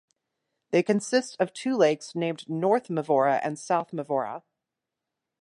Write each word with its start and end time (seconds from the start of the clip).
They 0.71 0.81
consist 0.81 1.37
of 1.39 1.53
two 1.53 1.77
lakes 1.77 2.15
named 2.15 2.49
North 2.49 2.87
Mavora 2.87 3.39
and 3.43 3.59
South 3.59 3.91
Mavora. 3.91 4.41